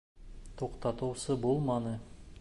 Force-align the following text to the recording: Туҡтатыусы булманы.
Туҡтатыусы 0.61 1.37
булманы. 1.47 1.97